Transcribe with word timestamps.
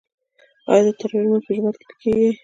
آیا 0.69 0.81
د 0.85 0.87
تراويح 0.99 1.23
لمونځ 1.23 1.43
په 1.45 1.51
جومات 1.55 1.75
کې 1.77 1.81
نه 1.87 1.93
کیږي؟ 2.01 2.29